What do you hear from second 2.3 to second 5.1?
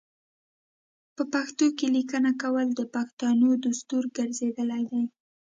کول د پښتنو دستور ګرځیدلی دی.